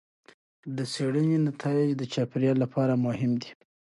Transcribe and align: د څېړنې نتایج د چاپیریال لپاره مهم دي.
د 0.75 0.77
څېړنې 0.93 1.37
نتایج 1.49 1.89
د 1.95 2.03
چاپیریال 2.13 2.57
لپاره 2.63 2.93
مهم 3.05 3.31
دي. 3.41 3.51